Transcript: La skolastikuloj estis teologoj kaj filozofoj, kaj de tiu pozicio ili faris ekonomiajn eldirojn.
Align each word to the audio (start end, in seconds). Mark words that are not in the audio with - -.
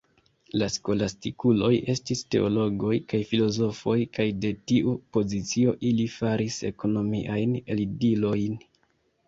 La 0.59 0.67
skolastikuloj 0.75 1.69
estis 1.93 2.23
teologoj 2.35 2.95
kaj 3.13 3.19
filozofoj, 3.33 3.99
kaj 4.19 4.27
de 4.47 4.53
tiu 4.73 4.97
pozicio 5.19 5.77
ili 5.93 6.09
faris 6.17 6.61
ekonomiajn 6.73 7.57
eldirojn. 7.65 8.61